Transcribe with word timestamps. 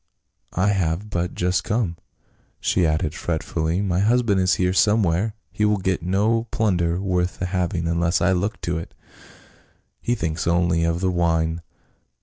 I 0.57 0.69
have 0.69 1.11
but 1.11 1.35
just 1.35 1.63
come," 1.63 1.95
she 2.59 2.87
added 2.87 3.11
fretfiilly;" 3.13 3.83
my 3.85 3.99
husband 3.99 4.41
is 4.41 4.55
here 4.55 4.73
somewhere; 4.73 5.35
he 5.51 5.63
will 5.63 5.77
get 5.77 6.01
no 6.01 6.45
plun 6.49 6.77
der 6.77 6.99
worth 6.99 7.37
the 7.37 7.45
having 7.45 7.87
unless 7.87 8.19
I 8.19 8.31
look 8.31 8.59
to 8.61 8.79
it, 8.79 8.95
he 10.01 10.15
thinks 10.15 10.47
only 10.47 10.83
of 10.85 11.01
the 11.01 11.11
wine. 11.11 11.61